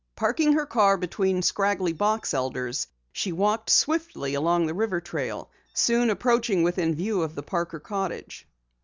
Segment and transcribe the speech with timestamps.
[0.15, 6.09] Parking her car between scraggly box elders, she walked swiftly along the river trail, soon
[6.09, 8.47] approaching within view of the Parker cottage.